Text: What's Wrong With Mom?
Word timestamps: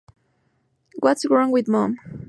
What's 0.97 1.29
Wrong 1.29 1.51
With 1.51 1.67
Mom? 1.67 1.99